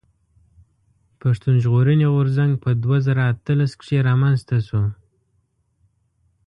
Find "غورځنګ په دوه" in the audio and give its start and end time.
2.13-2.97